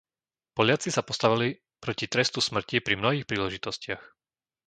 [0.57, 1.49] Poliaci sa postavili
[1.83, 4.01] proti trestu smrti pri mnohých príležitostiach.